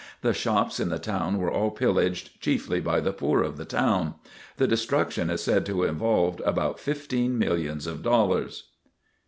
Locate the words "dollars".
8.01-8.63